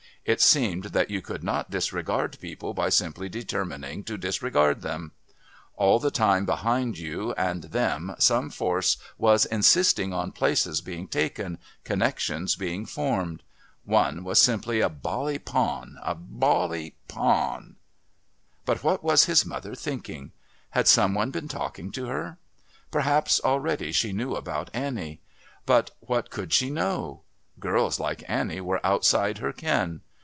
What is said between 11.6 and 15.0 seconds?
connections being formed. One was simply a